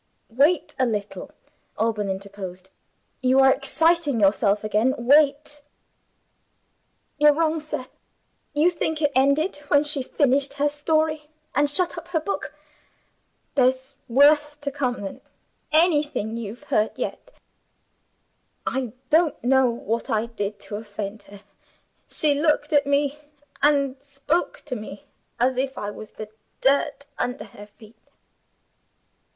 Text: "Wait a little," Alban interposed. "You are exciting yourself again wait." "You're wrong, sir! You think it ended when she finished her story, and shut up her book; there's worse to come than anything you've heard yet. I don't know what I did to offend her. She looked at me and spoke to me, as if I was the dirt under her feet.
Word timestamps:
"Wait 0.29 0.73
a 0.79 0.85
little," 0.87 1.29
Alban 1.77 2.09
interposed. 2.09 2.71
"You 3.21 3.37
are 3.39 3.53
exciting 3.53 4.19
yourself 4.19 4.63
again 4.63 4.95
wait." 4.97 5.61
"You're 7.19 7.35
wrong, 7.35 7.59
sir! 7.59 7.85
You 8.55 8.71
think 8.71 9.03
it 9.03 9.11
ended 9.13 9.57
when 9.67 9.83
she 9.83 10.01
finished 10.01 10.53
her 10.55 10.69
story, 10.69 11.29
and 11.53 11.69
shut 11.69 11.99
up 11.99 12.07
her 12.07 12.19
book; 12.19 12.51
there's 13.53 13.93
worse 14.07 14.55
to 14.61 14.71
come 14.71 15.01
than 15.01 15.21
anything 15.71 16.35
you've 16.35 16.63
heard 16.63 16.93
yet. 16.97 17.33
I 18.65 18.93
don't 19.11 19.43
know 19.43 19.69
what 19.69 20.09
I 20.09 20.25
did 20.25 20.59
to 20.61 20.77
offend 20.77 21.21
her. 21.29 21.41
She 22.07 22.33
looked 22.33 22.73
at 22.73 22.87
me 22.87 23.19
and 23.61 24.01
spoke 24.01 24.63
to 24.65 24.75
me, 24.75 25.05
as 25.39 25.57
if 25.57 25.77
I 25.77 25.91
was 25.91 26.09
the 26.13 26.27
dirt 26.59 27.05
under 27.19 27.43
her 27.43 27.67
feet. 27.67 27.99